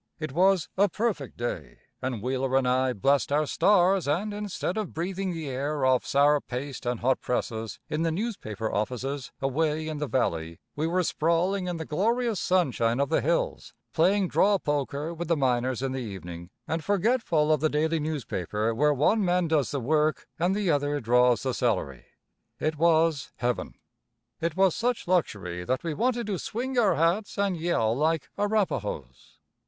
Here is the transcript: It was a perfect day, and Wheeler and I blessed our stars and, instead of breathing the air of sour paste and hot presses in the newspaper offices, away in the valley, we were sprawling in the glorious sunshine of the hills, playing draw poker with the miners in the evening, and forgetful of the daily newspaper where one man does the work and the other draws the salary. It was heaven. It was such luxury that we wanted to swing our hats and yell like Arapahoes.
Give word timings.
It 0.19 0.31
was 0.31 0.67
a 0.77 0.89
perfect 0.89 1.37
day, 1.37 1.77
and 2.01 2.23
Wheeler 2.23 2.57
and 2.57 2.67
I 2.67 2.91
blessed 2.91 3.31
our 3.31 3.45
stars 3.45 4.07
and, 4.07 4.33
instead 4.33 4.75
of 4.75 4.95
breathing 4.95 5.31
the 5.31 5.47
air 5.47 5.85
of 5.85 6.07
sour 6.07 6.41
paste 6.41 6.87
and 6.87 7.01
hot 7.01 7.21
presses 7.21 7.79
in 7.87 8.01
the 8.01 8.11
newspaper 8.11 8.73
offices, 8.73 9.31
away 9.43 9.87
in 9.87 9.99
the 9.99 10.07
valley, 10.07 10.59
we 10.75 10.87
were 10.87 11.03
sprawling 11.03 11.67
in 11.67 11.77
the 11.77 11.85
glorious 11.85 12.39
sunshine 12.39 12.99
of 12.99 13.09
the 13.09 13.21
hills, 13.21 13.75
playing 13.93 14.27
draw 14.27 14.57
poker 14.57 15.13
with 15.13 15.27
the 15.27 15.37
miners 15.37 15.83
in 15.83 15.91
the 15.91 15.99
evening, 15.99 16.49
and 16.67 16.83
forgetful 16.83 17.53
of 17.53 17.61
the 17.61 17.69
daily 17.69 17.99
newspaper 17.99 18.73
where 18.73 18.95
one 18.95 19.23
man 19.23 19.47
does 19.47 19.69
the 19.69 19.79
work 19.79 20.27
and 20.39 20.55
the 20.55 20.71
other 20.71 20.99
draws 20.99 21.43
the 21.43 21.53
salary. 21.53 22.05
It 22.59 22.75
was 22.75 23.33
heaven. 23.35 23.75
It 24.39 24.55
was 24.57 24.75
such 24.75 25.07
luxury 25.07 25.63
that 25.63 25.83
we 25.83 25.93
wanted 25.93 26.25
to 26.25 26.39
swing 26.39 26.75
our 26.79 26.95
hats 26.95 27.37
and 27.37 27.55
yell 27.55 27.95
like 27.95 28.31
Arapahoes. 28.35 29.37